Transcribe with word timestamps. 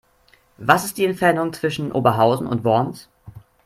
Was 0.57 0.83
ist 0.83 0.97
die 0.97 1.05
Entfernung 1.05 1.53
zwischen 1.53 1.91
Oberhausen 1.91 2.47
und 2.47 2.63
Worms? 2.63 3.07